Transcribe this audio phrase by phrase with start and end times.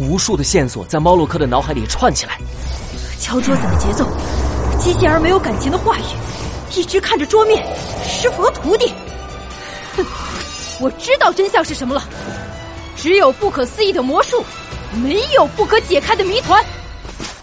[0.00, 2.38] 无数的线索在猫洛克的脑海里串起来。
[3.20, 4.04] 敲桌子的节奏，
[4.78, 6.02] 机械而没有感情的话语，
[6.74, 7.62] 一直看着桌面，
[8.08, 8.92] 师傅和徒弟。
[9.96, 10.04] 哼，
[10.80, 12.02] 我知道真相是什么了，
[12.96, 14.42] 只有不可思议的魔术，
[15.02, 16.64] 没有不可解开的谜团。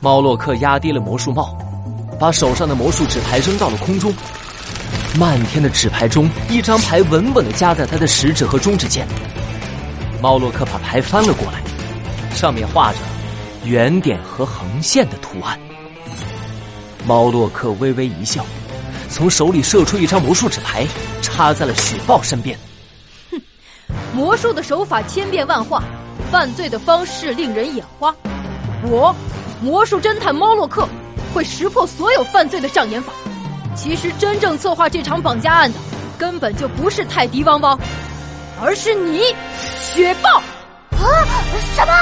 [0.00, 1.56] 猫洛克压低了魔术帽，
[2.18, 4.12] 把手上的魔术纸牌扔到了空中。
[5.18, 9.06] 漫天的纸牌中，一张牌稳稳的夹在他的食指和中指间。
[10.20, 11.60] 猫洛克把牌翻了过来，
[12.38, 12.98] 上面画着
[13.64, 15.58] 圆点和横线的图案。
[17.04, 18.46] 猫洛克微微一笑，
[19.10, 20.86] 从手里射出一张魔术纸牌，
[21.20, 22.56] 插在了雪豹身边。
[23.32, 23.40] 哼，
[24.14, 25.82] 魔术的手法千变万化，
[26.30, 28.14] 犯罪的方式令人眼花。
[28.84, 29.12] 我，
[29.60, 30.88] 魔术侦探猫洛克，
[31.34, 33.12] 会识破所有犯罪的障眼法。
[33.74, 35.78] 其实，真正策划这场绑架案的，
[36.16, 37.76] 根本就不是泰迪汪汪，
[38.62, 39.34] 而是你，
[39.80, 40.40] 雪豹。
[40.98, 41.06] 啊？
[41.74, 41.92] 什么？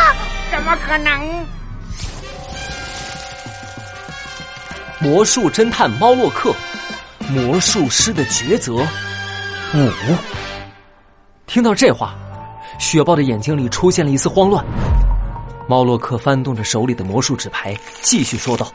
[0.51, 1.47] 怎么可能？
[4.99, 6.55] 魔术侦探猫洛克，
[7.29, 8.75] 魔术师的抉择
[9.75, 10.17] 五。
[11.47, 12.15] 听到这话，
[12.79, 14.65] 雪豹的眼睛里出现了一丝慌乱。
[15.69, 18.73] 猫洛克翻动着手里的魔术纸牌，继续说道：“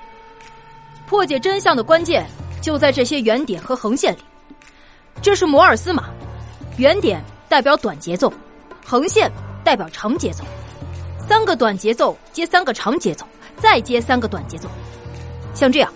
[1.07, 2.25] 破解真相的关键
[2.61, 4.19] 就在这些圆点和横线里。
[5.21, 6.05] 这是摩尔斯码，
[6.77, 8.31] 圆点代表短节奏，
[8.85, 9.31] 横线
[9.63, 10.43] 代表长节奏。
[11.31, 13.25] 三个短节奏接三个长节奏，
[13.57, 14.67] 再接三个短节奏，
[15.53, 15.89] 像这样。”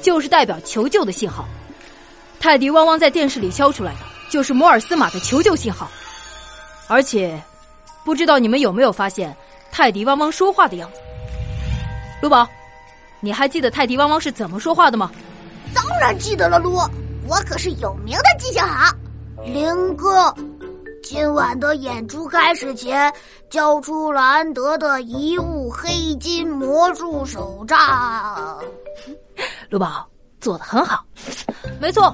[0.00, 1.44] 就是代表求救的信号，
[2.38, 3.98] 泰迪汪汪在电视里消出来的
[4.30, 5.90] 就是摩尔斯码的求救信号，
[6.86, 7.36] 而且，
[8.04, 9.36] 不知道你们有没有发现
[9.72, 11.00] 泰迪汪汪说话的样子？
[12.22, 12.48] 卢宝，
[13.18, 15.10] 你还记得泰迪汪汪是怎么说话的吗？
[15.74, 16.76] 当然记得了，卢，
[17.26, 18.94] 我可是有名的记性好。
[19.44, 20.32] 林哥，
[21.08, 23.12] 今晚的演出开始前，
[23.48, 28.58] 交出兰德的遗物——黑金魔术手杖。
[29.70, 30.04] 卢宝
[30.40, 31.04] 做的很好，
[31.80, 32.12] 没错，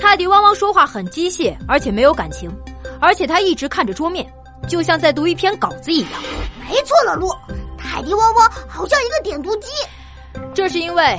[0.00, 2.50] 泰迪汪汪说话很机械，而且没有感情，
[3.00, 4.28] 而且他一直看着桌面，
[4.68, 6.20] 就像在读一篇稿子一样。
[6.68, 7.30] 没错了，路，
[7.78, 9.68] 泰迪汪汪好像一个点读机。
[10.52, 11.16] 这是因为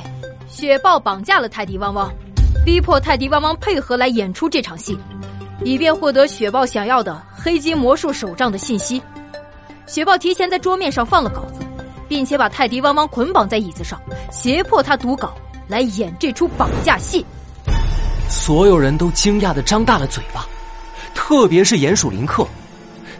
[0.50, 2.12] 雪豹绑架了泰迪汪汪，
[2.66, 5.00] 逼迫泰迪汪汪配合来演出这场戏，
[5.64, 9.02] 以便获得雪豹想要的黑金魔术手杖的信息。
[9.86, 11.60] 雪豹提前在桌面上放了稿子，
[12.08, 14.02] 并且把泰迪汪汪捆绑在椅子上，
[14.32, 15.34] 胁迫他读稿。
[15.68, 17.26] 来演这出绑架戏，
[18.30, 20.46] 所有人都惊讶的张大了嘴巴，
[21.16, 22.48] 特别是鼹鼠林克，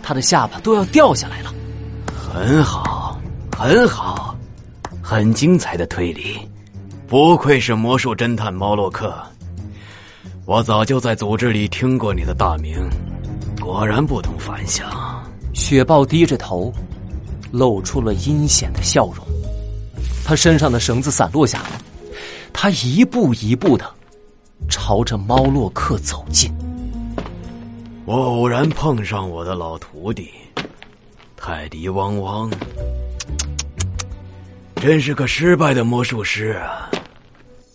[0.04, 1.52] 他的下巴都要掉下来了。
[2.16, 3.20] 很好，
[3.58, 4.36] 很好，
[5.02, 6.38] 很精彩的推理，
[7.08, 9.12] 不愧是魔术侦探猫洛克。
[10.48, 12.78] 我早就在组织里听过你的大名，
[13.60, 14.88] 果然不同凡响。
[15.56, 16.72] 雪豹低着头，
[17.52, 19.26] 露出了阴险的笑容，
[20.24, 21.82] 他身上的绳子散落下来。
[22.54, 23.92] 他一步一步的
[24.70, 26.54] 朝着猫洛克走近。
[28.06, 30.30] 我偶然碰上我的老徒弟
[31.36, 32.52] 泰迪汪汪，
[34.76, 36.88] 真是个失败的魔术师啊！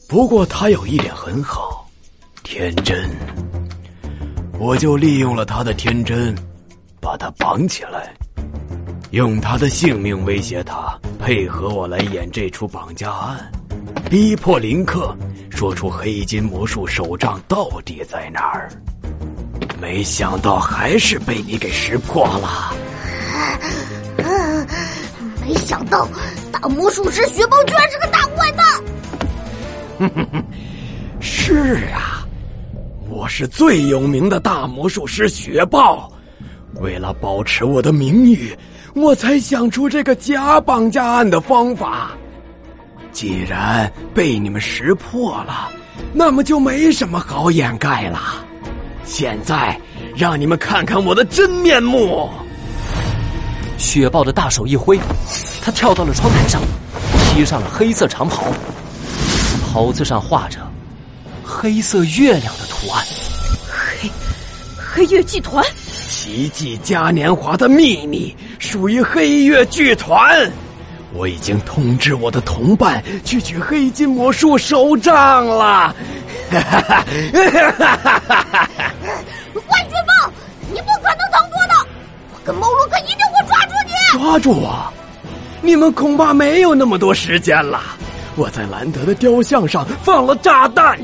[0.08, 1.79] 不过他有一点很好，
[2.50, 3.08] 天真。
[4.58, 6.34] 我就利用了他的天真，
[7.00, 8.12] 把他绑起来，
[9.12, 13.38] 用他的性命威胁他，配合我来演这出绑架案。
[14.10, 15.16] 逼迫林克
[15.48, 18.68] 说出黑金魔术手杖到底在哪儿，
[19.80, 22.74] 没想到还是被你给识破了。
[25.40, 26.08] 没想到
[26.50, 30.44] 大魔术师雪豹居然是个大坏蛋。
[31.22, 32.19] 是啊，
[33.10, 36.10] 我是最有名的大魔术师雪豹。
[36.76, 38.56] 为了保持我的名誉，
[38.94, 42.12] 我才想出这个假绑架案的方法。
[43.10, 45.68] 既然被你们识破了，
[46.12, 48.20] 那么就没什么好掩盖了。
[49.04, 49.76] 现在
[50.14, 52.30] 让你们看看我的真面目！
[53.76, 54.96] 雪豹的大手一挥，
[55.60, 56.62] 他跳到了窗台上，
[57.34, 58.44] 披上了黑色长袍，
[59.66, 60.60] 袍子上画着
[61.50, 63.04] 黑色月亮的图案。
[63.68, 64.08] 黑
[64.78, 65.66] 黑月剧团，
[66.08, 70.48] 奇迹嘉年华的秘密属于黑月剧团。
[71.12, 75.92] 我已经通知我的同伴去取黑金魔术手杖了。
[76.52, 76.62] 坏
[79.88, 80.12] 雪豹，
[80.72, 81.74] 你不可能逃脱的！
[82.32, 83.92] 我跟猫洛克一定会抓住你。
[84.22, 84.86] 抓住我？
[85.60, 87.82] 你们恐怕没有那么多时间了。
[88.36, 90.96] 我在兰德的雕像上放了炸弹，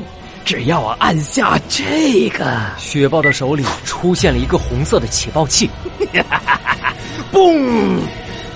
[0.47, 5.69] 只要我按下这个，雪豹的手里出现了一个红色的起爆器，
[7.33, 7.99] 嘣！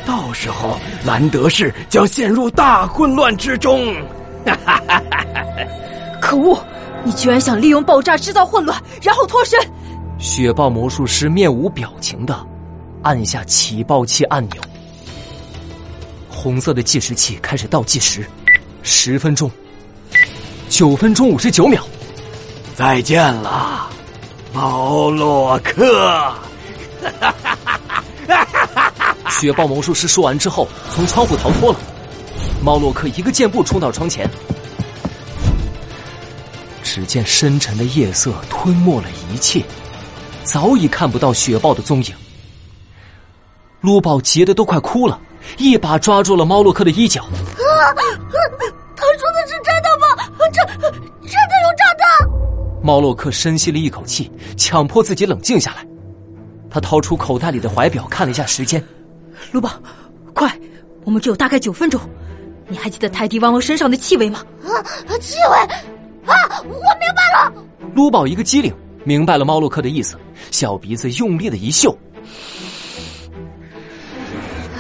[0.06, 3.94] 到时候兰德市将陷入大混乱之中。
[6.22, 6.58] 可恶！
[7.04, 9.60] 你居然想利用爆炸制造混乱，然后脱身！
[10.18, 12.48] 雪豹魔术师面无表情的
[13.02, 14.62] 按下起爆器按钮，
[16.30, 18.26] 红色的计时器开始倒计时，
[18.82, 19.52] 十分钟，
[20.82, 21.80] 九分钟五十九秒，
[22.74, 23.88] 再见了，
[24.52, 26.34] 猫洛克！
[29.30, 31.78] 雪豹魔术师说完之后，从窗户逃脱了。
[32.64, 34.28] 猫洛克一个箭步冲到窗前。
[36.82, 39.64] 只见深沉的夜色吞没了一切，
[40.44, 42.16] 早已看不到雪豹的踪影。
[43.82, 45.20] 撸宝急得都快哭了，
[45.60, 47.24] 一把抓住了猫洛克的衣角。
[49.02, 50.06] 他说的是真的吗？
[50.54, 52.30] 真真的有炸弹？
[52.84, 55.86] 猫洛克深吸了一口气，强迫自己冷静下来。
[56.70, 58.84] 他掏出口袋里的怀表，看了一下时间。
[59.52, 59.72] 卢宝，
[60.34, 60.56] 快！
[61.04, 62.00] 我们只有大概九分钟。
[62.68, 64.46] 你还记得泰迪汪汪身上的气味吗？
[64.64, 64.70] 啊，
[65.20, 65.58] 气味！
[66.32, 66.62] 啊！
[66.64, 67.52] 我明白了。
[67.96, 68.74] 卢宝一个机灵，
[69.04, 70.16] 明白了猫洛克的意思，
[70.52, 71.92] 小鼻子用力的一嗅，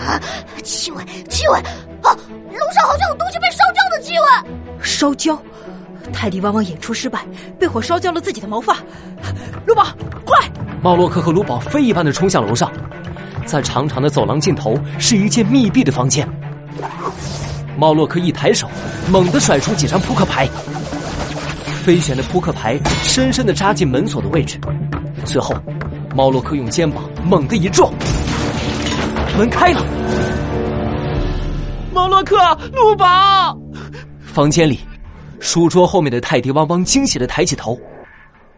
[0.06, 0.22] 啊，
[0.64, 1.62] 气味，气味！
[2.12, 2.18] 啊，
[2.52, 4.84] 楼上好像有东西被烧焦的气味。
[4.84, 5.42] 烧焦！
[6.12, 7.26] 泰迪汪汪演出失败，
[7.58, 8.78] 被火烧焦了自己的毛发。
[9.66, 9.88] 卢宝，
[10.26, 10.38] 快！
[10.82, 12.70] 猫洛克和卢宝飞一般的冲向楼上，
[13.46, 16.28] 在长长的走廊尽头是一间密闭的房间。
[17.78, 18.70] 猫洛克一抬手，
[19.10, 20.50] 猛地甩出几张扑克牌。
[21.84, 24.60] 飞旋的扑克牌深深的扎进门锁的位置，
[25.26, 25.56] 随后，
[26.14, 27.92] 猫洛克用肩膀猛地一撞，
[29.38, 29.82] 门开了。
[31.94, 32.38] 猫洛克，
[32.74, 33.58] 陆宝！
[34.24, 34.80] 房间里，
[35.40, 37.78] 书桌后面的泰迪汪汪惊喜的抬起头。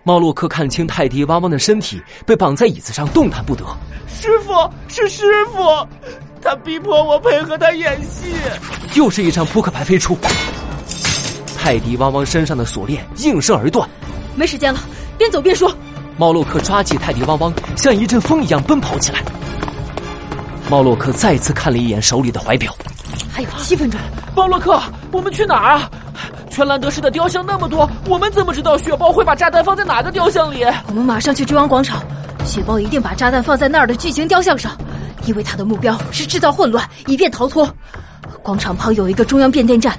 [0.04, 3.66] 猫洛克看清泰迪汪汪的身体被绑在椅子上，动弹不得。
[4.08, 4.54] 师傅
[4.88, 5.88] 是师傅，
[6.42, 8.34] 他逼迫我配合他演戏。
[8.94, 10.16] 又是一张扑克牌飞出。
[11.58, 13.90] 泰迪汪汪身上的锁链应声而断，
[14.36, 14.80] 没时间了，
[15.18, 15.76] 边走边说。
[16.18, 19.24] 猫洛克抓起泰迪汪汪，像一阵风一样奔跑起来。
[20.70, 22.76] 猫洛克再次看了一眼手里的怀表，
[23.34, 24.00] 还有七分钟。
[24.36, 24.80] 猫洛克，
[25.12, 25.90] 我们去哪儿啊？
[26.50, 30.64] 全兰德市的雕像那么多，我们怎么知道雪豹会把炸弹放在哪个雕像里？
[30.88, 32.04] 我们马上去中央广场，
[32.46, 34.72] 雪豹一定把炸弹放在那儿的巨型雕像上，
[35.26, 37.68] 因为他的目标是制造混乱，以便逃脱。
[38.44, 39.98] 广场旁有一个中央变电站。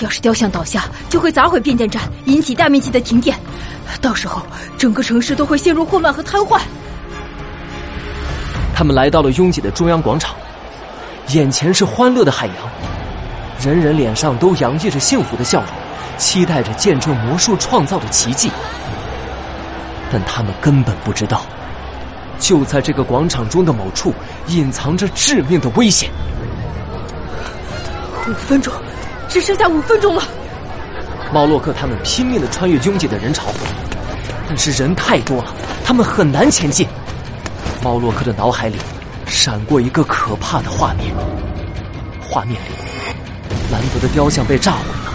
[0.00, 3.38] 要是雕像倒下，就会砸毁变电站，引起大面积的停电，
[4.00, 4.42] 到时候
[4.76, 6.60] 整个城市都会陷入混乱和瘫痪。
[8.74, 10.34] 他们来到了拥挤的中央广场，
[11.28, 12.56] 眼前是欢乐的海洋，
[13.60, 15.68] 人人脸上都洋溢着幸福的笑容，
[16.18, 18.50] 期待着见证魔术创造的奇迹。
[20.12, 21.42] 但他们根本不知道，
[22.38, 24.12] 就在这个广场中的某处，
[24.48, 26.10] 隐藏着致命的危险。
[28.28, 28.72] 五分钟。
[29.26, 30.22] 只剩下五分钟了，
[31.32, 33.46] 猫洛克他们拼命的穿越拥挤的人潮，
[34.46, 35.52] 但是人太多了，
[35.84, 36.86] 他们很难前进。
[37.82, 38.76] 猫洛克的脑海里
[39.26, 41.14] 闪过一个可怕的画面，
[42.20, 42.68] 画面里
[43.70, 45.12] 兰德的雕像被炸毁了，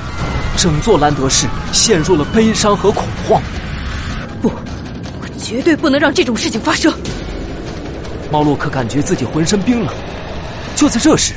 [0.57, 3.41] 整座兰德市陷入了悲伤和恐慌。
[4.41, 6.93] 不，我绝对不能让这种事情发生。
[8.31, 9.93] 猫洛克感觉自己浑身冰冷，
[10.75, 11.33] 就在这时，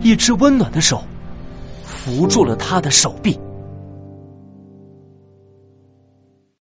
[0.00, 1.04] 一只温暖的手。
[1.84, 3.38] 扶住了他的手臂。